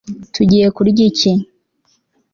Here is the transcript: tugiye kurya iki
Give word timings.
tugiye 0.33 0.67
kurya 0.75 1.01
iki 1.09 1.31